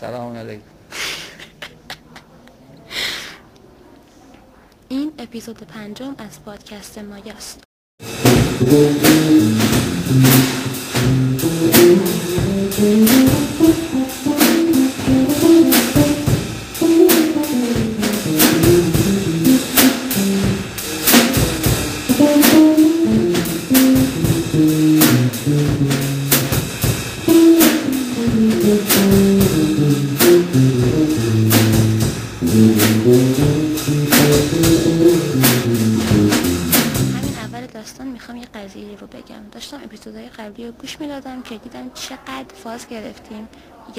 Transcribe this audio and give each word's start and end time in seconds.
Selamun 0.00 0.36
aleyküm. 0.36 0.62
این 4.88 5.12
اپیزود 5.18 5.58
پنجم 5.58 6.14
از 6.18 6.44
پادکست 6.44 6.98
مایاست. 6.98 7.64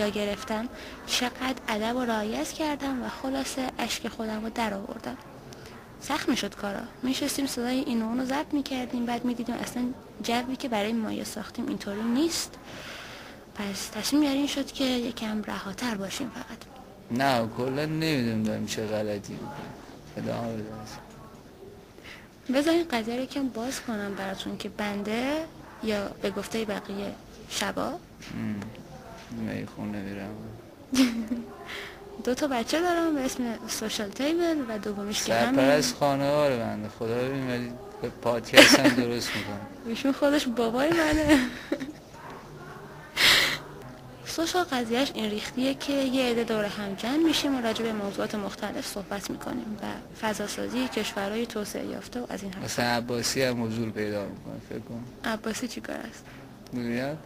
گرفتم 0.10 0.70
چقدر 1.08 1.56
ادب 1.68 1.96
و 1.96 2.06
رعایت 2.06 2.52
کردم 2.52 3.04
و 3.04 3.10
خلاصه 3.10 3.72
اشک 3.80 4.08
خودم 4.08 4.44
رو 4.44 4.50
در 4.50 4.74
آوردم. 4.74 5.18
سخت 6.02 6.30
میشد 6.30 6.56
کارا. 6.56 6.82
میشستیم 7.04 7.48
صدای 7.48 7.80
این 7.80 8.02
اونو 8.02 8.26
ضبط 8.26 8.54
میکردیم 8.54 9.06
بعد 9.06 9.26
میدیدیم 9.26 9.56
اصلا 9.56 9.84
جوی 10.24 10.56
که 10.56 10.70
برای 10.70 10.94
مایه 10.94 11.24
ساختیم 11.24 11.68
اینطوری 11.68 12.02
نیست. 12.02 12.54
پس 13.56 13.88
تصمیم 13.88 14.24
یاری 14.24 14.38
این 14.38 14.48
شد 14.48 14.72
که 14.72 14.84
یکم 14.84 15.44
رهاتر 15.44 15.96
باشیم 15.96 16.30
فقط. 16.30 16.58
نه 17.12 17.48
کلا 17.58 17.86
نمیدونم 17.86 18.44
دارم 18.44 18.66
چه 18.66 18.86
غلطی 18.86 19.40
ادامه 20.18 20.54
بدم 20.54 20.78
بذارین 22.54 22.88
قضیه 22.92 23.16
رو 23.16 23.22
یکم 23.22 23.48
باز 23.48 23.82
کنم 23.82 24.16
براتون 24.16 24.58
که 24.58 24.70
بنده 24.70 25.46
یا 25.84 26.08
به 26.22 26.32
گفته 26.32 26.66
بقیه 26.66 27.16
شبا؟ 27.50 28.00
میخونه 29.32 30.02
میرم 30.02 30.30
دو 32.24 32.34
تا 32.34 32.48
بچه 32.48 32.82
دارم 32.82 33.16
به 33.16 33.22
اسم 33.22 33.44
سوشال 33.68 34.10
تیبل 34.10 34.62
و 34.70 34.78
دومیش 34.80 35.24
که 35.24 35.34
همین 35.34 35.56
سرپرست 35.56 35.96
خانه 35.96 36.24
ها 36.24 36.48
رو 36.48 36.58
بنده 36.58 36.90
خدا 37.00 37.16
ببین 37.16 37.48
ولی 37.50 37.72
به 38.02 38.10
پادکست 38.10 38.80
هم 38.80 38.90
درست 38.90 39.30
میکنم 39.36 39.68
ایشون 39.88 40.12
خودش 40.12 40.48
بابای 40.48 40.90
منه 40.90 41.40
سوشال 44.26 44.64
قضیهش 44.64 45.12
این 45.14 45.30
ریختیه 45.30 45.74
که 45.74 45.94
یه 45.94 46.32
عده 46.32 46.44
دور 46.44 46.66
هم 46.66 46.94
جمع 46.94 47.18
میشیم 47.18 47.58
و 47.58 47.62
راجع 47.62 47.84
به 47.84 47.94
موضوعات 47.94 48.36
مختلف 48.36 48.88
صحبت 48.88 49.30
میکنیم 49.30 49.78
و 49.82 49.86
فضا 50.22 50.48
سازی 50.48 50.88
کشورهای 50.88 51.46
توسعه 51.46 51.86
یافته 51.86 52.20
و 52.20 52.26
از 52.30 52.44
این 52.44 52.54
حرفا 52.54 52.66
مثلا 52.66 52.86
عباسی 52.86 53.42
هم 53.42 53.64
حضور 53.64 53.90
پیدا 53.90 54.26
میکنه 54.26 54.54
فکر 54.70 54.80
کنم 54.80 55.04
عباسی 55.24 55.68
چیکار 55.68 55.96
است؟ 55.96 56.24
میگوید 56.74 57.18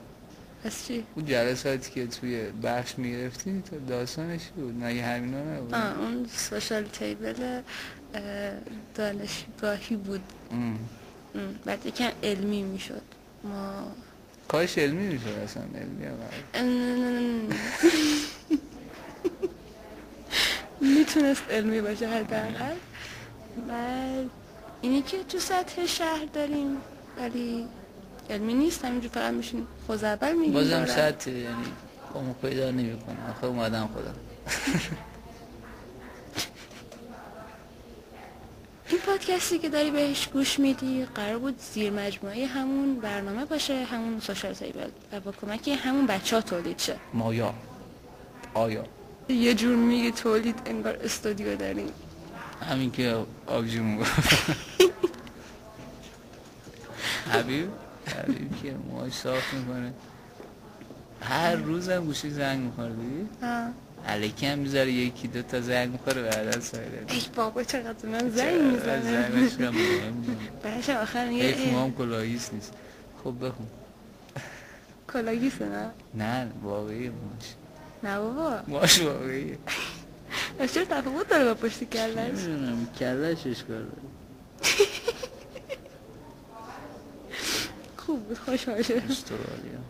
پس 0.64 0.88
چی؟ 0.88 1.04
اون 1.16 1.26
جلساتی 1.26 1.92
که 1.92 2.08
توی 2.08 2.44
بخش 2.64 3.00
میرفتین 3.00 3.62
تا 3.62 3.78
داستانش 3.78 4.42
بود 4.56 4.84
نه 4.84 5.02
همینا 5.04 5.44
نبود 5.44 5.74
آه 5.74 6.00
اون 6.00 6.28
سوشال 6.34 6.84
تیبل 6.84 7.62
دانشگاهی 8.96 9.96
بود 9.96 10.22
ام. 10.52 10.80
ام. 11.36 11.60
بعد 11.66 11.86
یکم 11.86 12.10
علمی 12.24 12.64
میشد 12.64 13.02
ما 13.44 13.92
کاش 14.48 14.78
علمی 14.78 15.08
میشد 15.08 15.28
اصلا 15.44 15.64
علمی 15.64 16.06
هم 16.06 16.18
میتونست 20.82 21.44
علمی 21.50 21.82
باشه 21.82 22.08
حداقل 22.08 22.76
بعد 23.68 24.30
اینی 24.82 25.02
که 25.02 25.24
تو 25.24 25.40
سطح 25.40 25.86
شهر 25.86 26.26
داریم 26.34 26.78
ولی 27.18 27.68
علمی 28.32 28.54
نیست 28.54 28.86
همینجور 28.86 29.12
فقط 29.12 29.34
میشین 29.34 29.68
خوز 29.88 30.04
اول 30.04 30.32
میگیم 30.32 30.54
بازم 30.54 30.86
شاید 30.86 31.28
یعنی 31.28 31.66
قوم 32.14 32.36
پیدا 32.42 32.72
نمی 32.72 33.00
کنم 33.00 33.18
آخه 33.30 33.48
اومدم 33.48 33.90
خودم. 33.94 34.16
این 38.90 39.00
پادکستی 39.00 39.60
که 39.60 39.70
داری 39.70 39.92
بهش 39.92 40.28
گوش 40.28 40.60
میدی 40.60 41.06
قرار 41.16 41.40
بود 41.40 41.60
زیر 41.60 41.92
مجموعه 41.92 42.46
همون 42.46 42.96
برنامه 42.96 43.46
باشه 43.46 43.84
همون 43.84 44.20
سوشال 44.20 44.54
تیبل 44.54 44.90
و 45.12 45.20
با 45.20 45.32
کمک 45.32 45.68
همون 45.84 46.08
بچه 46.08 46.36
ها 46.36 46.42
تولید 46.42 46.80
شه. 46.80 46.96
مایا. 47.14 47.54
آیا. 48.54 48.84
یه 49.30 49.54
جور 49.54 49.76
میگه 49.76 50.12
تولید 50.12 50.62
انگار 50.66 50.98
استودیو 51.04 51.56
داریم. 51.56 51.90
همین 52.70 52.92
که 52.92 53.16
آبجون 53.48 53.98
گفت 53.98 54.12
حبیب؟ 57.34 57.70
تبریک 58.06 58.62
که 58.62 58.76
موهاش 58.90 59.14
صاف 59.14 59.54
میکنه 59.54 59.94
هر 61.22 61.56
روزم 61.56 62.06
گوشی 62.06 62.30
زنگ 62.30 62.60
میخوره 62.60 62.90
دیدی؟ 62.90 63.28
علیکی 64.08 64.46
هم 64.46 64.60
میذاره 64.60 64.92
یکی 64.92 65.28
دو 65.28 65.42
تا 65.42 65.62
زنگ 65.62 65.92
میخوره 65.92 66.22
بعدا 66.22 66.60
سایره 66.60 67.06
ای 67.10 67.22
بابا 67.36 67.64
چقدر 67.64 68.10
من 68.10 68.30
زنگ 68.30 68.62
میزنه 68.62 69.02
زنگش 69.02 69.54
هم 69.54 69.70
مهم 69.70 70.38
برش 70.64 70.90
آخر 70.90 71.28
میگه 71.30 71.44
ایف 71.46 71.96
کلاهیس 71.98 72.54
نیست 72.54 72.74
خب 73.24 73.46
بخون 73.46 73.68
کلاهیست 75.14 75.62
نه؟ 75.62 75.92
نه 76.14 76.52
واقعی 76.64 77.10
ماش 77.10 77.56
نه 78.04 78.20
بابا 78.20 78.60
ماش 78.68 79.02
واقعی 79.02 79.58
از 80.60 80.74
چرا 80.74 80.86
تفاوت 80.86 81.28
داره 81.30 81.46
با 81.46 81.54
پشت 81.54 81.84
کلش؟ 81.84 82.18
نمیدونم 82.18 82.88
کلش 83.00 83.48
اشکال 83.48 83.78
داره 83.86 84.02
Gud, 88.12 88.38
vad 88.46 88.60
kör 88.60 88.76
du? 88.76 89.02
Australien. 89.10 89.84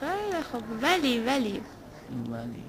خیلی 0.00 0.42
خب 0.52 0.62
ولی 0.82 1.18
ولی 1.18 1.60
ولی 2.30 2.62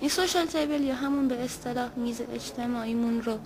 این 0.00 0.10
سوشال 0.10 0.46
تیبل 0.46 0.80
یا 0.80 0.94
همون 0.94 1.28
به 1.28 1.44
اصطلاح 1.44 1.90
میز 1.96 2.20
اجتماعیمون 2.34 3.22
رو 3.22 3.38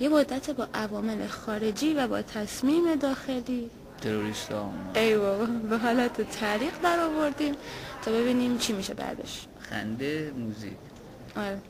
یه 0.00 0.08
مدت 0.08 0.50
با 0.50 0.68
عوامل 0.74 1.26
خارجی 1.26 1.94
و 1.94 2.08
با 2.08 2.22
تصمیم 2.22 2.94
داخلی 2.94 3.70
تروریست 4.02 4.52
ها 4.52 4.70
ای 4.94 5.18
بابا 5.18 5.44
به 5.44 5.78
حالت 5.78 6.40
تاریخ 6.40 6.80
در 6.82 7.00
آوردیم 7.00 7.54
تا 8.02 8.10
ببینیم 8.10 8.58
چی 8.58 8.72
میشه 8.72 8.94
بعدش 8.94 9.46
خنده 9.60 10.32
موزیک 10.36 10.76
آره 11.36 11.60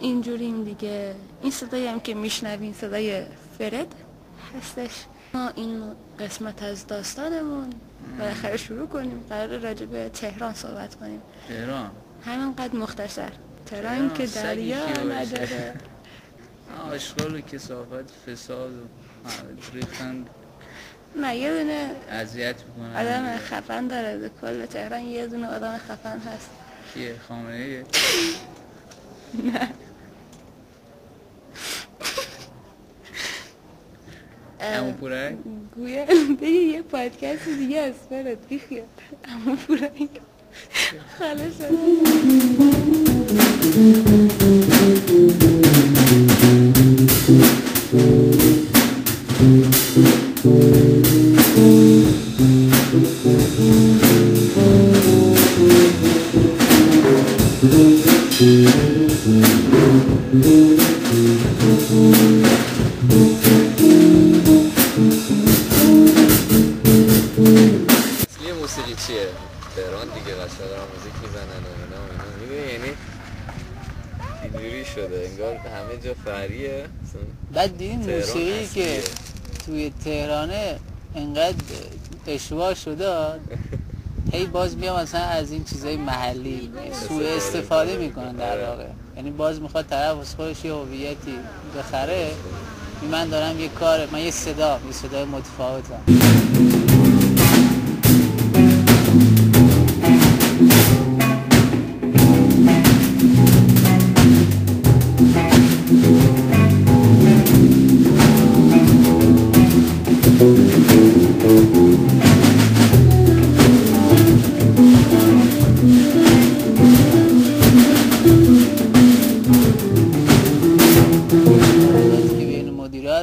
اینجوریم 0.00 0.64
دیگه 0.64 1.14
این 1.42 1.50
صدایی 1.50 1.86
هم 1.86 2.00
که 2.00 2.14
میشنوین 2.14 2.72
صدای 2.72 3.22
فرد 3.58 3.94
هستش 4.56 5.04
ما 5.36 5.52
این 5.56 5.82
قسمت 6.18 6.62
از 6.62 6.86
داستانمون 6.86 7.70
بالاخره 8.18 8.56
شروع 8.56 8.86
کنیم 8.86 9.24
قرار 9.28 9.58
راجع 9.58 9.86
به 9.86 10.08
تهران 10.08 10.54
صحبت 10.54 10.94
کنیم 10.94 11.22
تهران 11.48 11.90
همینقدر 12.24 12.76
مختصر 12.76 13.32
تهران 13.66 14.14
که 14.14 14.26
دریا 14.26 14.86
نداره 15.02 15.74
آشغال 16.92 17.34
و 17.34 17.40
کسافت 17.40 18.10
فساد 18.26 18.70
و 18.72 18.78
ریختن 19.72 20.24
نه 21.16 21.36
یه 21.36 21.58
دونه 21.58 21.90
اذیت 22.10 22.56
میکنه 22.64 23.00
آدم 23.00 23.36
خفن 23.36 23.86
داره 23.86 24.18
ده. 24.18 24.30
کل 24.40 24.66
تهران 24.66 25.00
یه 25.00 25.26
دونه 25.26 25.46
آدم 25.48 25.78
خفن 25.78 26.18
هست 26.18 26.50
کیه 26.94 27.14
خامنه 27.28 27.84
نه 29.52 29.68
اه، 34.95 34.95
همون 34.95 34.95
پورک 34.95 35.35
گویا 35.75 36.05
دیگه 36.39 36.47
یه 36.47 36.81
پادکست 36.81 37.49
دیگه 37.59 37.79
از 37.79 37.93
فرد 38.09 38.47
بیخیال 38.47 38.85
اما 39.25 39.57
اینجوری 74.52 74.84
شده 74.84 75.28
انگار 75.30 75.56
همه 75.56 75.96
جا 76.04 76.14
فریه 76.24 76.84
بعد 77.52 77.74
این 77.78 77.98
موسیقی 77.98 78.66
که 78.74 79.02
توی 79.66 79.92
تهرانه 80.04 80.78
انقدر 81.14 81.64
اشتباه 82.26 82.74
شده 82.74 83.06
هی 84.32 84.46
باز 84.46 84.76
میام 84.76 85.00
مثلا 85.00 85.20
از 85.20 85.52
این 85.52 85.64
چیزای 85.64 85.96
محلی 85.96 86.70
سوء 87.08 87.36
استفاده 87.36 87.96
میکنن 87.96 88.32
در 88.32 88.68
واقع 88.68 88.86
یعنی 89.16 89.30
باز 89.30 89.60
میخواد 89.60 89.86
طرف 89.86 90.18
از 90.18 90.34
خودش 90.34 90.64
یه 90.64 90.72
هویتی 90.72 91.38
بخره 91.78 92.30
من 93.10 93.28
دارم 93.28 93.60
یه 93.60 93.68
کار 93.68 94.08
من 94.12 94.20
یه 94.20 94.30
صدا 94.30 94.80
یه 94.86 94.92
صدای 94.92 95.24
متفاوتم 95.24 96.02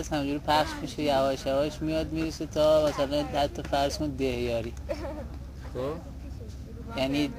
هست 0.04 0.14
همجور 0.14 0.38
پخش 0.38 0.70
میشه 0.82 1.02
یواش 1.04 1.46
یواش 1.46 1.82
میاد 1.82 2.12
میرسه 2.12 2.46
تا 2.46 2.86
مثلا 2.88 3.24
حتی 3.24 3.64
فرض 3.64 3.98
کن 3.98 4.08
دهیاری 4.08 4.74
خب 5.74 7.00
یعنی 7.00 7.30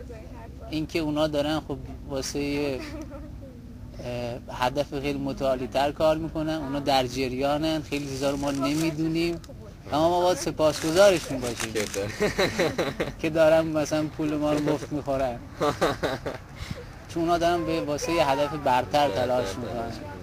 اینکه 0.71 0.99
اونا 0.99 1.27
دارن 1.27 1.61
خب 1.61 1.79
واسه 2.09 2.39
یه 2.39 2.81
هدف 4.53 5.01
خیلی 5.01 5.19
متعالی 5.19 5.67
تر 5.67 5.93
کار 5.93 6.19
میکنن 6.19 6.53
اونا 6.53 6.81
در 6.81 7.07
جریانن 7.07 7.83
خیلی 7.83 8.07
چیزا 8.07 8.31
رو 8.31 8.37
ما 8.37 8.51
نمیدونیم 8.51 9.41
اما 9.93 10.09
ما 10.09 10.21
باید 10.21 10.39
سپاسگزارشون 10.39 11.41
باشیم 11.41 11.73
که 13.19 13.31
دارن 13.31 13.67
مثلا 13.67 14.07
پول 14.07 14.37
ما 14.37 14.53
رو 14.53 14.73
مفت 14.73 14.93
میخورن 14.93 15.39
چون 17.09 17.23
اونا 17.23 17.39
دارن 17.39 17.65
به 17.65 17.81
واسه 17.81 18.13
یه 18.13 18.29
هدف 18.29 18.53
برتر 18.65 19.09
تلاش 19.09 19.49
میکنن 19.49 20.14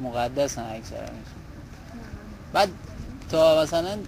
مقدس 0.00 0.58
هم 0.58 0.66
اکثر 0.74 1.10
بعد 2.52 2.68
تا 3.30 3.62
مثلا 3.62 3.98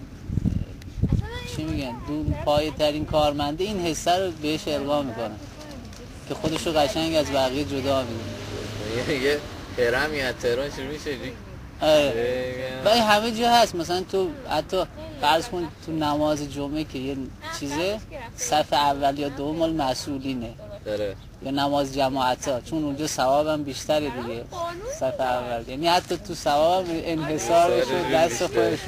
چی 1.55 1.63
میگن؟ 1.63 1.95
دو 2.07 2.23
پایه 2.45 2.71
ترین 2.71 3.05
کارمنده 3.05 3.63
این 3.63 3.79
حسه 3.85 4.25
رو 4.25 4.31
بهش 4.31 4.67
القا 4.67 5.01
میکنه. 5.01 5.35
که 6.29 6.33
خودش 6.33 6.67
رو 6.67 6.73
قشنگ 6.73 7.15
از 7.15 7.31
بقیه 7.31 7.63
جدا 7.63 8.03
میکنه. 8.03 9.13
یه 9.13 9.39
هرمی 9.97 10.21
از 10.21 10.35
تهران 10.35 10.69
شروع 10.69 10.87
میشه؟ 10.87 11.11
آره. 11.81 12.81
و 12.85 12.89
این 12.89 13.03
همه 13.03 13.31
جا 13.31 13.49
هست. 13.49 13.75
مثلا 13.75 14.01
تو 14.11 14.29
حتی 14.49 14.83
فرض 15.21 15.47
کن 15.47 15.67
تو 15.85 15.91
نماز 15.91 16.53
جمعه 16.53 16.83
که 16.83 16.99
یه 16.99 17.17
چیزه 17.59 17.99
صف 18.35 18.73
اول 18.73 19.19
یا 19.19 19.29
دوم 19.29 19.55
مال 19.55 19.73
مسئولینه 19.73 20.53
داره 20.85 21.15
یا 21.45 21.51
نماز 21.51 21.93
جماعت 21.93 22.47
ها 22.47 22.61
چون 22.61 22.83
اونجا 22.83 23.07
ثواب 23.07 23.47
هم 23.47 23.63
بیشتره 23.63 24.09
دیگه. 24.09 24.43
صف 24.99 25.19
اول. 25.19 25.69
یعنی 25.69 25.87
حتی 25.87 26.17
تو 26.17 26.35
ثواب 26.35 26.85
انحصارش 26.89 27.87
رو 27.87 28.15
دست 28.15 28.47
خودش 28.47 28.87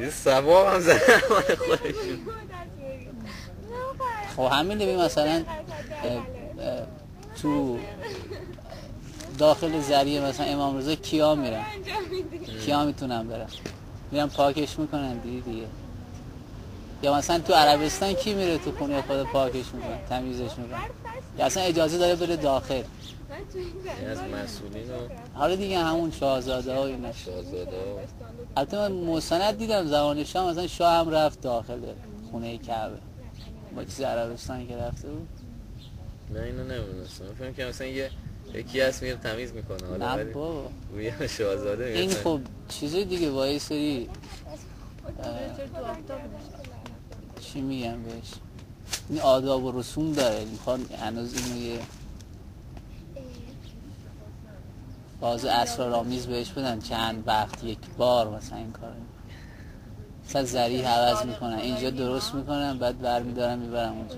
یه 0.00 0.10
ثواب 0.10 0.66
هم 0.66 0.80
زنه 0.80 0.98
خودشون 1.58 2.20
خب 4.36 4.42
همین 4.42 4.78
ببین 4.78 5.00
مثلا 5.00 5.44
تو 7.42 7.78
داخل 9.38 9.80
زریه 9.80 10.20
مثلا 10.20 10.46
امام 10.46 10.78
رضا 10.78 10.94
کیا 10.94 11.34
میرن 11.34 11.64
کیا 12.64 12.84
میتونن 12.84 13.28
برن؟ 13.28 13.46
میرن 14.10 14.26
پاکش 14.26 14.78
میکنن 14.78 15.18
دیگه 15.18 15.40
دیگه. 15.40 15.66
یا 17.02 17.14
مثلا 17.14 17.38
تو 17.38 17.52
عربستان 17.52 18.12
کی 18.12 18.34
میره 18.34 18.58
تو 18.58 18.72
خونه 18.72 19.02
خود 19.02 19.22
پاکش 19.22 19.74
میکنه 19.74 19.98
تمیزش 20.08 20.58
میکنه 20.58 20.78
یا 21.38 21.46
اصلا 21.46 21.62
اجازه 21.62 21.98
داره 21.98 22.16
بره 22.16 22.36
داخل 22.36 22.82
از 24.10 24.18
مسئولین 24.18 24.90
و 24.90 24.98
حالا 25.34 25.56
دیگه 25.56 25.78
همون 25.78 26.10
شاهزاده 26.10 26.74
ها 26.74 26.86
اینا 26.86 27.12
شاهزاده 27.12 27.76
ها 27.76 28.00
البته 28.56 28.76
من 28.76 28.92
مستند 28.92 29.58
دیدم 29.58 29.86
زمان 29.86 30.24
شاه 30.24 30.50
مثلا 30.50 30.66
شاه 30.66 30.94
هم 30.94 31.10
رفت 31.10 31.40
داخل 31.40 31.80
خونه 32.30 32.58
کعبه 32.58 32.98
با 33.76 33.84
چیز 33.84 34.00
عربستان 34.00 34.66
که 34.66 34.76
رفته 34.76 35.08
بود 35.08 35.28
نه 36.34 36.42
اینو 36.42 36.64
نمیدونستم 36.64 37.24
فکر 37.38 37.52
که 37.52 37.64
مثلا 37.64 37.86
یه 37.86 38.10
یکی 38.54 38.80
هست 38.80 39.02
میره 39.02 39.16
تمیز 39.16 39.52
میکنه 39.52 39.88
حالا 39.88 40.16
نه 40.16 40.24
بابا 40.24 40.70
شاهزاده 41.28 41.84
این 41.84 42.10
خب 42.10 42.40
چیز 42.68 42.94
دیگه 42.94 43.30
وای 43.30 43.58
سری 43.58 44.08
چی 47.52 47.60
میگم 47.60 48.02
بهش. 48.02 48.32
این 49.08 49.20
آداب 49.20 49.64
و 49.64 49.80
رسوم 49.80 50.12
داره. 50.12 50.44
میخوان 50.44 50.86
هنوز 51.00 51.34
اینو 51.34 51.62
یه 51.62 51.78
باز 55.20 55.44
اسرارآمیز 55.44 56.26
بهش 56.26 56.50
بدن. 56.50 56.80
چند 56.80 57.22
وقت 57.26 57.64
یک 57.64 57.78
بار 57.98 58.36
مثلا 58.36 58.58
این 58.58 58.72
کار 58.72 58.92
مثلا 60.26 60.44
زری 60.44 60.82
عوض 60.82 61.26
میکنن. 61.26 61.58
اینجا 61.58 61.90
درست 61.90 62.34
میکنن 62.34 62.78
بعد 62.78 63.00
برمیدارن 63.00 63.58
میبرن 63.58 63.88
اونجا. 63.88 64.16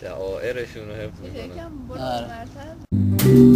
شعائرشون 0.00 0.88
رو 0.88 0.94
حفظ 0.94 1.20
میکنن. 1.20 2.00
آره. 2.00 3.49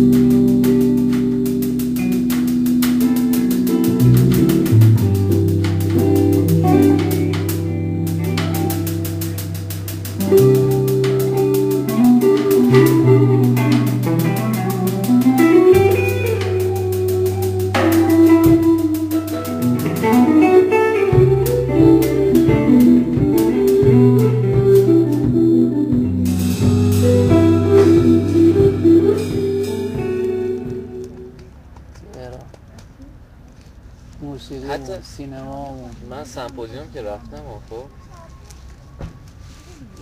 example, 37.65 37.89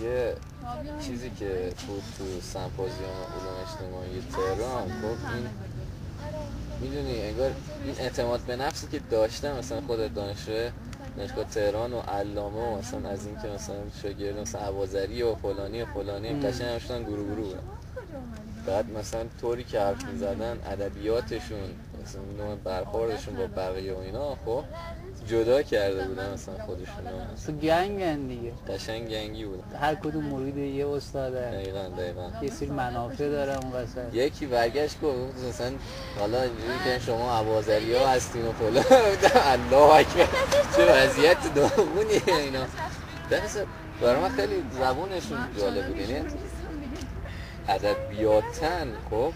یه 0.03 0.35
چیزی 1.01 1.29
که 1.29 1.73
بود 1.87 2.03
تو 2.17 2.41
سمپوزیوم 2.41 3.09
علوم 3.09 3.55
اجتماعی 3.63 4.21
تهران 4.31 4.87
خب 4.87 5.35
این 5.35 5.49
میدونی 6.81 7.21
انگار 7.21 7.51
این 7.85 7.95
اعتماد 7.99 8.39
به 8.39 8.55
نفسی 8.55 8.87
که 8.87 8.99
داشتم 8.99 9.57
مثلا 9.57 9.81
خود 9.81 10.13
دانشجو 10.13 10.69
دانشگاه 11.17 11.43
تهران 11.43 11.93
و 11.93 11.99
علامه 11.99 12.59
و 12.59 12.77
مثلا 12.77 13.09
از 13.09 13.25
این 13.25 13.35
که 13.41 13.47
مثلا 13.47 13.75
شاگرد 14.01 14.39
مثلا 14.39 14.61
عوازری 14.61 15.21
و 15.21 15.35
فلانی 15.35 15.81
و 15.81 15.85
فلانی 15.85 16.41
قشنگ 16.41 16.67
همشون 16.67 17.03
گروه 17.03 17.35
گروه 17.35 17.55
بعد 18.67 18.91
مثلا 18.91 19.25
طوری 19.41 19.63
که 19.63 19.79
حرف 19.79 20.05
می‌زدن 20.05 20.59
ادبیاتشون 20.65 21.69
مثلا 22.03 22.21
نوع 22.37 22.55
برخوردشون 22.55 23.35
با 23.35 23.47
بقیه 23.47 23.93
و 23.93 23.97
اینا 23.97 24.35
خب 24.45 24.63
جدا 25.27 25.61
کرده 25.61 26.07
بودن 26.07 26.33
مثلا 26.33 26.55
خودشون 26.65 27.07
رو 27.07 27.33
اصلا 27.33 27.55
گنگن 27.55 28.27
دیگه 28.27 28.51
قشنگ 28.69 29.09
گنگی 29.09 29.45
بود. 29.45 29.63
هر 29.81 29.95
کدوم 29.95 30.23
مرید 30.25 30.57
یه 30.57 30.87
استاده 30.87 31.51
دقیقا 31.51 31.87
دقیقا. 31.97 32.29
یه 32.41 32.51
سری 32.51 32.69
منافع 32.69 33.29
داره 33.29 33.57
اون 33.57 33.71
وسط. 33.71 34.13
یکی 34.13 34.45
برگشت 34.45 35.01
گفت 35.01 35.43
مثلا 35.49 35.71
حالا 36.19 36.41
اینجوری 36.41 36.77
که 36.85 36.99
شما 37.05 37.37
ابوذریا 37.37 38.07
هستین 38.07 38.47
و 38.47 38.51
فلان. 38.51 38.85
الله 39.45 39.95
اکبر. 39.95 40.27
چه 40.77 40.85
وضعیت 40.91 41.53
داغونیه 41.55 42.21
اینا. 42.27 42.65
درس 43.29 43.57
برای 44.01 44.21
من 44.21 44.29
خیلی 44.29 44.63
زبونشون 44.79 45.37
جالب 45.59 45.87
بود. 45.87 45.97
یعنی 45.97 46.25
ادبیاتن 47.67 48.87
خب 49.09 49.33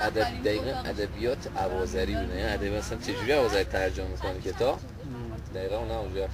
ادب 0.00 0.42
دقیقا 0.44 0.70
ادبیات 0.70 1.38
عوازری 1.56 2.14
بوده 2.14 2.36
یعنی 2.40 2.52
ادب 2.52 2.76
مثلا 2.78 2.98
چجوری 2.98 3.32
عوازری 3.32 3.64
ترجمه 3.64 4.08
میکنه 4.08 4.40
کتاب 4.40 4.78
دقیقا 5.54 5.78
اون 5.78 5.90
اونجا 5.90 6.22
حرف 6.22 6.30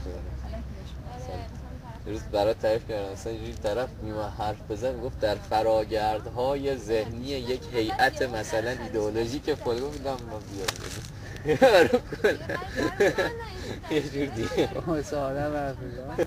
روز 2.06 2.20
برای 2.22 2.54
تعریف 2.54 2.88
کردم 2.88 3.12
مثلا 3.12 3.32
اینجوری 3.32 3.52
طرف 3.62 3.88
میما 4.02 4.22
حرف 4.22 4.56
بزن. 4.70 5.00
گفت 5.00 5.20
در 5.20 5.34
فراگردهای 5.34 6.76
ذهنی 6.76 7.26
یک 7.28 7.60
هیئت 7.74 8.22
مثلا 8.22 8.70
ایدئولوژیک 8.70 9.54
فلگو 9.54 9.90
میدم 9.90 10.10
ما 10.30 10.38
بیاد 10.52 10.70
يا 11.46 11.56
رجل 11.82 12.36
یه 13.90 14.02
جور 14.02 14.26
دیگه 14.26 14.68
سوال 15.02 15.74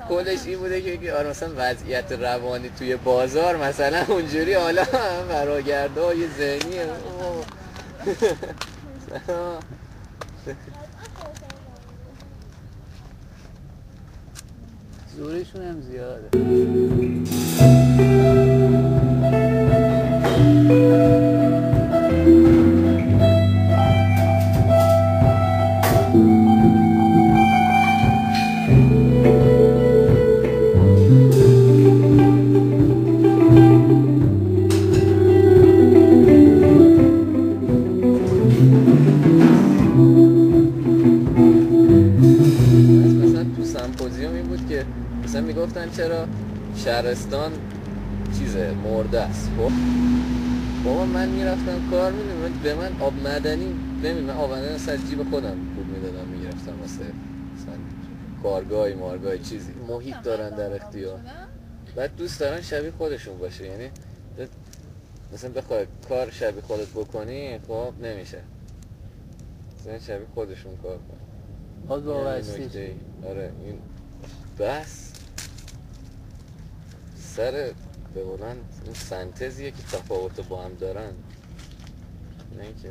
کلش 0.10 0.46
این 0.46 0.60
بوده 0.60 0.98
که 0.98 1.14
آره 1.14 1.30
مثلا 1.30 1.50
وضعیت 1.58 2.12
روانی 2.12 2.70
توی 2.80 2.96
بازار 2.96 3.58
مثلا 3.58 4.06
اونجوری 4.08 4.54
حالا 4.54 4.84
فراگرده 5.30 6.02
های 6.02 6.28
ذهنی 6.28 6.80
زورشون 15.18 15.62
هم 15.62 15.82
زیاده 15.82 16.30
به 52.66 52.76
من 52.76 53.02
آب 53.02 53.14
معدنی 53.14 53.74
نمیدونم 54.04 54.26
من 54.26 54.34
آب 54.34 54.52
معدنی 54.52 54.78
سر 54.78 54.98
جیب 54.98 55.30
خودم 55.30 55.58
پول 55.76 55.86
میدادم 55.86 56.28
میگرفتم 56.28 56.82
واسه 56.82 57.04
مثلا 57.56 57.76
کارگاهی 58.44 58.94
مارگاهی 58.94 59.40
چیزی 59.40 59.72
محیط 59.88 60.22
دارن 60.22 60.50
در 60.50 60.76
اختیار 60.76 61.20
بعد 61.96 62.16
دوست 62.16 62.40
دارن 62.40 62.62
شبیه 62.62 62.92
خودشون 62.92 63.38
باشه 63.38 63.66
یعنی 63.66 63.90
مثلا 65.34 65.50
بخوای 65.50 65.88
کار 66.10 66.32
شبیه 66.32 66.62
خودت 66.62 66.88
بکنی 66.88 67.60
خب 67.68 67.94
نمیشه 68.02 68.42
مثلا 69.80 70.00
شبیه 70.00 70.28
خودشون 70.36 70.78
کار 70.84 70.98
کن 70.98 71.18
باز 71.88 72.06
باور 72.06 72.42
آره 73.30 73.52
این 73.66 73.80
بس 74.60 75.12
سر 77.16 77.52
به 78.14 78.24
بلند 78.24 78.58
این 78.86 78.94
سنتزیه 78.94 79.72
که 79.72 79.84
تفاوت 79.84 80.48
با 80.48 80.64
هم 80.64 80.74
دارن 80.74 81.12
نه 82.57 82.63
اینکه 82.63 82.89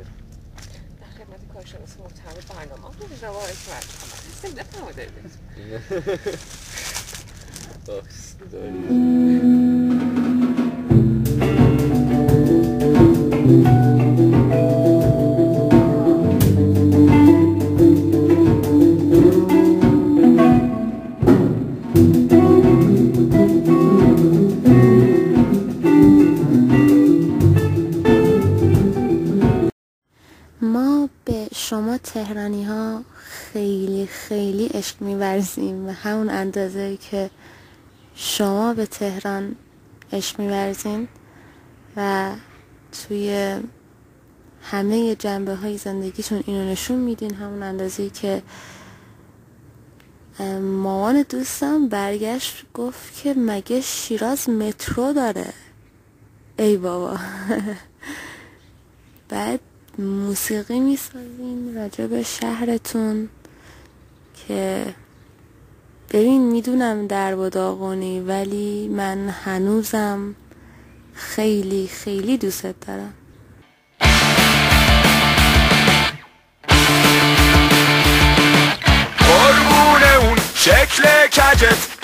در 1.00 1.06
خدمت 1.24 1.52
کارشناس 1.54 1.96
محتوی 1.98 2.56
برنامه 2.56 2.96
رو 3.00 3.06
به 3.06 3.16
جواب 3.16 3.42
اکمال 3.42 3.82
کنم 4.00 4.60
نفهمده 4.60 5.08
باکس 7.86 8.36
داری 8.52 9.63
تهرانی 32.25 32.63
ها 32.63 33.03
خیلی 33.53 34.07
خیلی 34.07 34.65
عشق 34.67 35.01
میورزیم 35.01 35.87
و 35.87 35.91
همون 35.91 36.29
اندازه 36.29 36.97
که 36.97 37.29
شما 38.15 38.73
به 38.73 38.85
تهران 38.85 39.55
عشق 40.13 40.39
میورزین 40.39 41.07
و 41.97 42.31
توی 42.91 43.55
همه 44.61 45.15
جنبه 45.15 45.55
های 45.55 45.77
زندگیتون 45.77 46.43
اینو 46.47 46.71
نشون 46.71 46.97
میدین 46.97 47.33
همون 47.33 47.63
اندازه 47.63 48.09
که 48.09 48.43
مامان 50.61 51.25
دوستم 51.29 51.87
برگشت 51.87 52.65
گفت 52.73 53.23
که 53.23 53.33
مگه 53.37 53.81
شیراز 53.81 54.49
مترو 54.49 55.13
داره 55.13 55.53
ای 56.59 56.77
بابا 56.77 57.17
بعد 59.29 59.59
موسیقی 59.97 60.79
میسازین 60.79 61.75
راجع 61.75 62.07
به 62.07 62.23
شهرتون 62.23 63.29
که 64.47 64.85
ببین 66.11 66.51
میدونم 66.51 67.07
در 67.07 67.35
و 67.35 67.49
داغونی 67.49 68.19
ولی 68.19 68.87
من 68.87 69.29
هنوزم 69.29 70.35
خیلی 71.13 71.87
خیلی 71.87 72.37
دوستت 72.37 72.75
دارم. 72.87 73.13
قربون 79.17 80.03
اون 80.21 80.37
شکل 80.55 81.03
کجت؟ 81.27 81.94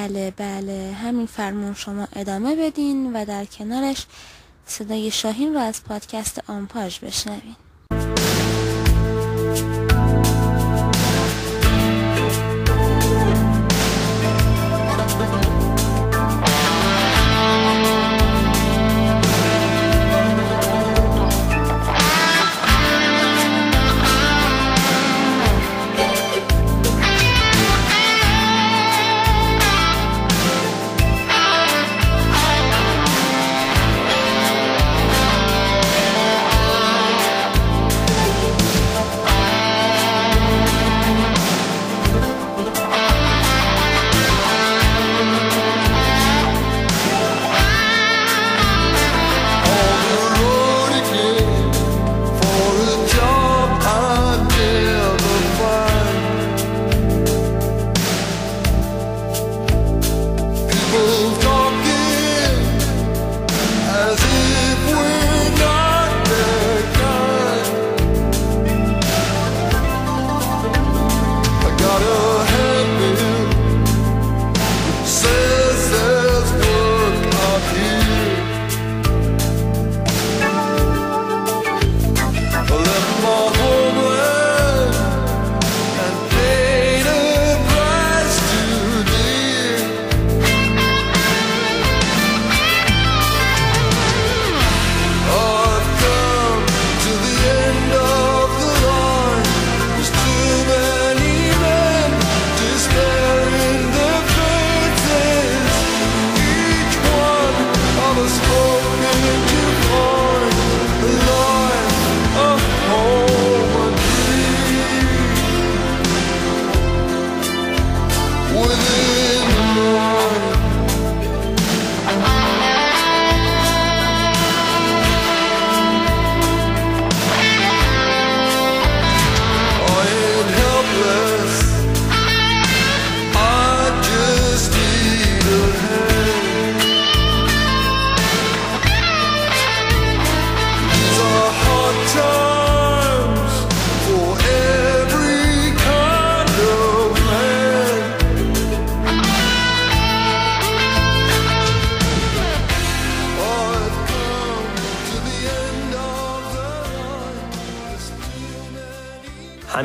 بله 0.00 0.30
بله 0.36 0.92
همین 0.92 1.26
فرمون 1.26 1.74
شما 1.74 2.08
ادامه 2.12 2.56
بدین 2.56 3.12
و 3.12 3.24
در 3.24 3.44
کنارش 3.44 4.06
صدای 4.66 5.10
شاهین 5.10 5.54
رو 5.54 5.60
از 5.60 5.84
پادکست 5.84 6.50
آمپاژ 6.50 6.98
بشنوین 6.98 7.56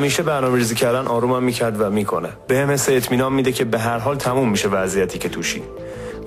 همیشه 0.06 0.22
برنامه‌ریزی 0.22 0.74
کردن 0.74 1.06
آرومم 1.06 1.42
میکرد 1.42 1.80
و 1.80 1.90
میکنه. 1.90 2.28
به 2.48 2.58
هم 2.58 2.70
حس 2.70 2.88
اطمینان 2.88 3.32
میده 3.32 3.52
که 3.52 3.64
به 3.64 3.78
هر 3.78 3.98
حال 3.98 4.16
تموم 4.16 4.50
میشه 4.50 4.68
وضعیتی 4.68 5.18
که 5.18 5.28
توشی. 5.28 5.62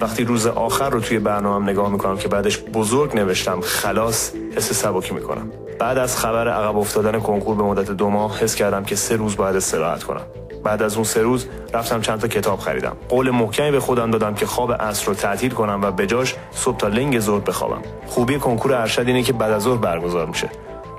وقتی 0.02 0.24
روز 0.24 0.48
آخر 0.48 0.90
رو 0.90 1.00
توی 1.00 1.20
برنامه 1.20 1.72
نگاه 1.72 1.90
میکنم 1.90 2.18
که 2.18 2.28
بعدش 2.28 2.60
بزرگ 2.60 3.16
نوشتم 3.16 3.62
خلاص 3.62 4.32
حس 4.56 4.74
سبکی 4.74 5.14
میکنم. 5.14 5.52
بعد 5.80 5.98
از 5.98 6.18
خبر 6.18 6.48
عقب 6.48 6.78
افتادن 6.78 7.20
کنکور 7.20 7.56
به 7.56 7.64
مدت 7.64 7.92
دو 7.92 8.10
ماه 8.10 8.40
حس 8.40 8.56
کردم 8.56 8.84
که 8.84 8.96
سه 8.96 9.16
روز 9.16 9.38
باید 9.38 9.56
استراحت 9.56 10.04
کنم. 10.04 10.22
بعد 10.64 10.82
از 10.82 10.96
اون 10.96 11.04
سه 11.04 11.22
روز 11.22 11.46
رفتم 11.74 12.02
چند 12.02 12.20
تا 12.20 12.28
کتاب 12.28 12.60
خریدم. 12.60 12.98
قول 13.10 13.30
محکمی 13.30 13.72
به 13.72 13.80
خودم 13.80 14.12
دادم 14.12 14.34
که 14.34 14.46
خواب 14.46 14.74
عصر 14.74 15.06
رو 15.08 15.14
تعطیل 15.14 15.52
کنم 15.52 15.80
و 15.84 15.92
بجاش 15.92 16.36
صبح 16.52 16.78
تا 16.78 16.88
لنگ 16.88 17.20
ظهر 17.20 17.40
بخوابم. 17.40 17.82
خوبی 18.08 18.40
کنکور 18.40 18.74
ارشد 18.74 19.08
اینه 19.08 19.24
که 19.24 19.34
بعد 19.34 19.52
از 19.52 19.62
ظهر 19.62 19.78
برگزار 19.78 20.26
میشه. 20.26 20.50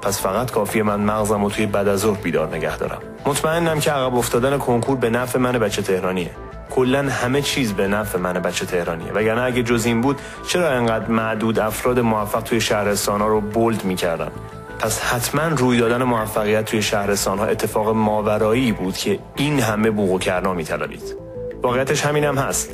پس 0.02 0.20
فقط 0.22 0.50
کافیه 0.50 0.82
من 0.82 1.00
مغزم 1.00 1.44
رو 1.44 1.50
توی 1.50 1.66
بعد 1.66 1.88
از 1.88 2.00
ظهر 2.00 2.20
بیدار 2.20 2.56
نگه 2.56 2.76
دارم. 2.76 2.98
مطمئنم 3.26 3.80
که 3.80 3.90
عقب 3.90 4.14
افتادن 4.14 4.58
کنکور 4.58 4.96
به 4.96 5.10
نفع 5.10 5.38
من 5.38 5.52
بچه 5.52 5.82
تهرانیه. 5.82 6.30
کلا 6.70 7.10
همه 7.10 7.42
چیز 7.42 7.72
به 7.72 7.88
نفع 7.88 8.18
من 8.18 8.32
بچه 8.32 8.66
تهرانیه. 8.66 9.12
وگرنه 9.12 9.42
اگه 9.42 9.62
جز 9.62 9.86
این 9.86 10.00
بود 10.00 10.18
چرا 10.48 10.68
انقدر 10.68 11.08
معدود 11.08 11.58
افراد 11.58 12.00
موفق 12.00 12.40
توی 12.40 12.60
شهرستان 12.60 13.20
ها 13.20 13.26
رو 13.26 13.40
بولد 13.40 13.84
میکردن؟ 13.84 14.30
پس 14.78 15.00
حتما 15.00 15.42
روی 15.42 15.78
دادن 15.78 16.02
موفقیت 16.02 16.64
توی 16.64 16.82
شهرستان 16.82 17.38
ها 17.38 17.44
اتفاق 17.44 17.88
ماورایی 17.88 18.72
بود 18.72 18.96
که 18.96 19.18
این 19.36 19.60
همه 19.60 19.90
بوق 19.90 20.10
و 20.10 20.18
کرنا 20.18 20.54
میطلبید. 20.54 21.16
واقعیتش 21.62 22.06
همینم 22.06 22.38
هست. 22.38 22.70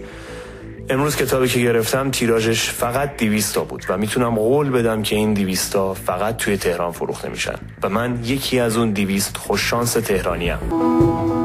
امروز 0.88 1.16
کتابی 1.16 1.48
که 1.48 1.60
گرفتم 1.60 2.10
تیراژش 2.10 2.70
فقط 2.70 3.16
200 3.16 3.54
تا 3.54 3.64
بود 3.64 3.84
و 3.88 3.98
میتونم 3.98 4.34
قول 4.34 4.70
بدم 4.70 5.02
که 5.02 5.16
این 5.16 5.34
200 5.34 5.72
تا 5.72 5.94
فقط 5.94 6.36
توی 6.36 6.56
تهران 6.56 6.92
فروخته 6.92 7.28
میشن 7.28 7.54
و 7.82 7.88
من 7.88 8.18
یکی 8.24 8.60
از 8.60 8.76
اون 8.76 8.90
200 8.90 9.36
خوش 9.36 9.70
شانس 9.70 9.92
تهرانی 9.92 10.50
ام. 10.50 11.35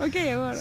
Okej, 0.00 0.30
jag 0.30 0.38
var 0.38 0.54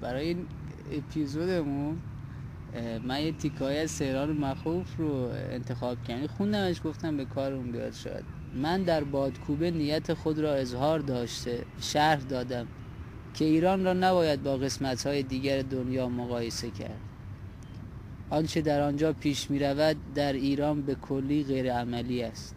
برای 0.00 0.26
این 0.26 0.46
اپیزودمون 0.92 1.98
من 3.04 3.22
یه 3.22 3.32
تیکای 3.32 3.78
از 3.78 3.90
سهران 3.90 4.32
مخوف 4.32 4.96
رو 4.96 5.30
انتخاب 5.50 6.04
کردم 6.04 6.26
خوندمش 6.26 6.80
گفتم 6.84 7.16
به 7.16 7.24
کارم 7.24 7.72
بیاد 7.72 7.92
شاید 7.92 8.24
من 8.54 8.82
در 8.82 9.04
بادکوبه 9.04 9.70
نیت 9.70 10.14
خود 10.14 10.38
را 10.38 10.54
اظهار 10.54 10.98
داشته 10.98 11.64
شرح 11.80 12.20
دادم 12.20 12.66
که 13.38 13.44
ایران 13.44 13.84
را 13.84 13.92
نباید 13.92 14.42
با 14.42 14.56
قسمت‌های 14.56 15.22
دیگر 15.22 15.62
دنیا 15.62 16.08
مقایسه 16.08 16.70
کرد. 16.70 17.00
آنچه 18.30 18.60
در 18.60 18.80
آنجا 18.80 19.12
پیش 19.12 19.50
می 19.50 19.58
رود 19.58 19.96
در 20.14 20.32
ایران 20.32 20.82
به 20.82 20.94
کلی 20.94 21.44
غیر 21.44 21.72
عملی 21.72 22.22
است. 22.22 22.56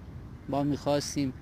ما 0.50 0.64
می 0.64 0.78
خواستیم 0.78 1.34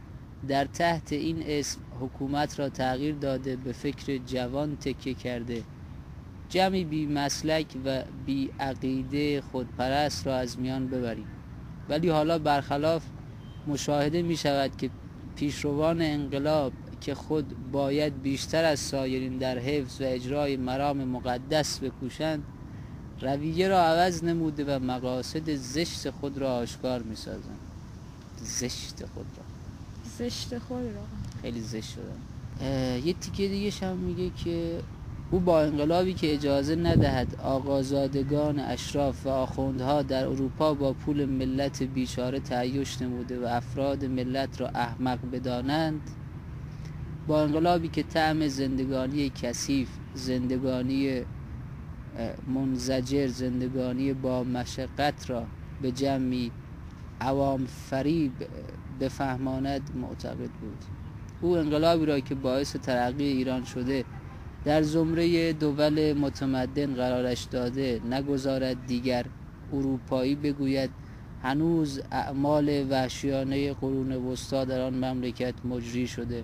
در 0.47 0.65
تحت 0.65 1.13
این 1.13 1.43
اسم 1.45 1.79
حکومت 1.99 2.59
را 2.59 2.69
تغییر 2.69 3.15
داده 3.15 3.55
به 3.55 3.71
فکر 3.71 4.17
جوان 4.17 4.75
تکیه 4.75 5.13
کرده. 5.13 5.63
جمعی 6.49 6.83
بی 6.83 7.05
مسلک 7.05 7.67
و 7.85 8.03
بی 8.25 8.49
عقیده 8.59 9.41
خودپرست 9.41 10.27
را 10.27 10.35
از 10.35 10.59
میان 10.59 10.87
ببریم. 10.87 11.27
ولی 11.89 12.09
حالا 12.09 12.39
برخلاف 12.39 13.05
مشاهده 13.67 14.21
می 14.21 14.37
شود 14.37 14.77
که 14.77 14.89
پیشروان 15.35 16.01
انقلاب 16.01 16.73
که 17.01 17.15
خود 17.15 17.71
باید 17.71 18.21
بیشتر 18.21 18.63
از 18.63 18.79
سایرین 18.79 19.37
در 19.37 19.59
حفظ 19.59 20.01
و 20.01 20.03
اجرای 20.07 20.57
مرام 20.57 20.97
مقدس 20.97 21.79
بکوشند 21.79 22.43
رویه 23.21 23.67
را 23.67 23.79
عوض 23.79 24.23
نموده 24.23 24.65
و 24.75 24.79
مقاصد 24.83 25.55
زشت 25.55 26.09
خود 26.09 26.37
را 26.37 26.55
آشکار 26.55 27.01
می 27.01 27.15
سازند 27.15 27.59
زشت 28.43 29.05
خود 29.13 29.25
را. 29.37 29.43
زشت 30.17 30.57
خود 30.57 30.83
را. 30.83 31.01
خیلی 31.41 31.61
زشت 31.61 31.89
شدن 31.89 32.19
یه 33.05 33.13
تیکه 33.13 33.47
دیگه 33.47 33.71
هم 33.87 33.97
میگه 33.97 34.31
که 34.43 34.79
او 35.31 35.39
با 35.39 35.61
انقلابی 35.61 36.13
که 36.13 36.33
اجازه 36.33 36.75
ندهد 36.75 37.35
آقازادگان 37.43 38.59
اشراف 38.59 39.25
و 39.25 39.29
آخوندها 39.29 40.01
در 40.01 40.25
اروپا 40.25 40.73
با 40.73 40.93
پول 40.93 41.25
ملت 41.25 41.83
بیچاره 41.83 42.39
تعیش 42.39 43.01
نموده 43.01 43.39
و 43.39 43.45
افراد 43.45 44.05
ملت 44.05 44.61
را 44.61 44.67
احمق 44.67 45.19
بدانند 45.31 46.01
با 47.29 47.41
انقلابی 47.41 47.87
که 47.87 48.03
طعم 48.03 48.47
زندگانی 48.47 49.29
کثیف 49.29 49.89
زندگانی 50.13 51.21
منزجر 52.47 53.27
زندگانی 53.27 54.13
با 54.13 54.43
مشقت 54.43 55.29
را 55.29 55.45
به 55.81 55.91
جمعی 55.91 56.51
عوام 57.21 57.65
فریب 57.65 58.31
بفهماند 58.99 59.81
معتقد 59.95 60.37
بود 60.37 60.77
او 61.41 61.57
انقلابی 61.57 62.05
را 62.05 62.19
که 62.19 62.35
باعث 62.35 62.75
ترقی 62.75 63.23
ایران 63.23 63.63
شده 63.63 64.05
در 64.65 64.81
زمره 64.81 65.53
دول 65.53 66.13
متمدن 66.13 66.93
قرارش 66.93 67.43
داده 67.43 68.01
نگذارد 68.11 68.85
دیگر 68.87 69.25
اروپایی 69.73 70.35
بگوید 70.35 70.89
هنوز 71.43 72.01
اعمال 72.11 72.85
وحشیانه 72.89 73.73
قرون 73.73 74.11
وسطا 74.11 74.65
در 74.65 74.81
آن 74.81 74.93
مملکت 74.93 75.53
مجری 75.65 76.07
شده 76.07 76.43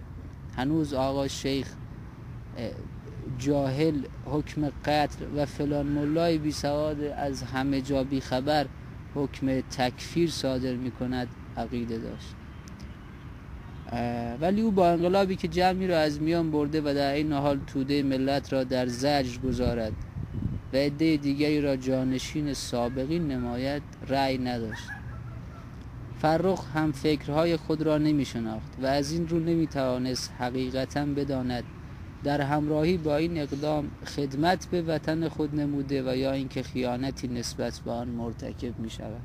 هنوز 0.57 0.93
آقا 0.93 1.27
شیخ 1.27 1.67
جاهل 3.39 4.01
حکم 4.25 4.71
قتل 4.85 5.25
و 5.35 5.45
فلان 5.45 5.85
ملای 5.85 6.37
بی 6.37 6.51
سواد 6.51 7.01
از 7.01 7.43
همه 7.43 7.81
جا 7.81 8.03
بی 8.03 8.21
خبر 8.21 8.65
حکم 9.15 9.61
تکفیر 9.61 10.29
صادر 10.29 10.73
می 10.73 10.91
کند 10.91 11.27
عقیده 11.57 11.97
داشت. 11.97 12.35
ولی 14.41 14.61
او 14.61 14.71
با 14.71 14.89
انقلابی 14.89 15.35
که 15.35 15.47
جمعی 15.47 15.87
را 15.87 15.99
از 15.99 16.21
میان 16.21 16.51
برده 16.51 16.81
و 16.81 16.93
در 16.93 17.13
این 17.13 17.31
حال 17.33 17.59
توده 17.67 18.03
ملت 18.03 18.53
را 18.53 18.63
در 18.63 18.87
زجر 18.87 19.37
گذارد 19.37 19.93
و 20.73 20.77
عده 20.77 21.17
دیگری 21.17 21.61
را 21.61 21.75
جانشین 21.75 22.53
سابقین 22.53 23.27
نماید 23.27 23.83
رأی 24.07 24.37
نداشت. 24.37 24.94
فرخ 26.25 26.65
هم 26.73 26.91
فکرهای 26.91 27.57
خود 27.57 27.81
را 27.81 27.97
نمی 27.97 28.25
شناخت 28.25 28.71
و 28.81 28.85
از 28.85 29.11
این 29.11 29.27
رو 29.27 29.39
نمی 29.39 29.67
توانست 29.67 30.31
حقیقتا 30.39 31.05
بداند 31.05 31.63
در 32.23 32.41
همراهی 32.41 32.97
با 32.97 33.15
این 33.15 33.38
اقدام 33.38 33.91
خدمت 34.05 34.67
به 34.71 34.81
وطن 34.81 35.29
خود 35.29 35.55
نموده 35.59 36.11
و 36.11 36.15
یا 36.15 36.31
اینکه 36.31 36.63
خیانتی 36.63 37.27
نسبت 37.27 37.79
به 37.85 37.91
آن 37.91 38.07
مرتکب 38.07 38.79
می 38.79 38.89
شود 38.89 39.21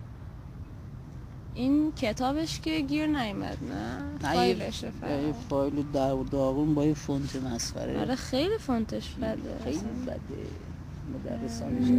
این 1.55 1.93
کتابش 1.93 2.61
که 2.61 2.81
گیر 2.81 3.07
نیمد 3.07 3.59
نه 3.71 4.35
فایلش 4.35 4.85
فایل 4.85 5.33
فایل 5.49 5.85
در 5.93 6.17
داغون 6.31 6.75
با 6.75 6.87
یه 6.87 6.95
فونت 6.95 7.37
مسخره 7.37 8.01
آره 8.01 8.15
خیلی 8.15 8.59
فونتش 8.59 9.15
بده 9.15 9.37
خیلی 9.65 9.79
بده 10.07 10.21
مدرسانش 11.15 11.91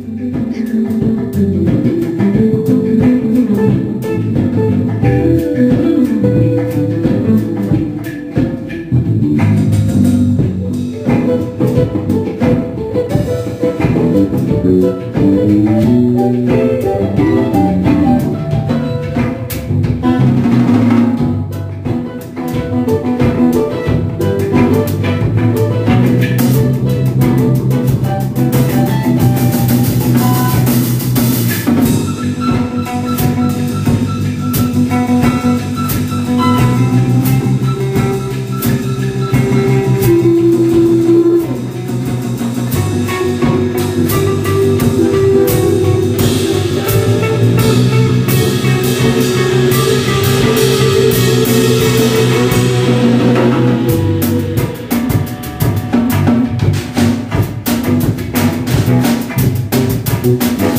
Musik 60.31 60.70